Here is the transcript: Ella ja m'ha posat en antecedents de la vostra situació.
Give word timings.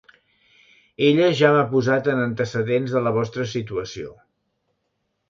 Ella 1.09 1.27
ja 1.41 1.51
m'ha 1.55 1.65
posat 1.73 2.09
en 2.13 2.21
antecedents 2.23 2.97
de 2.97 3.03
la 3.09 3.13
vostra 3.19 3.47
situació. 3.53 4.15